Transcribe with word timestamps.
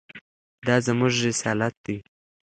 دا 0.65 0.75
زموږ 0.85 1.13
رسالت 1.27 1.73
دی. 1.85 1.97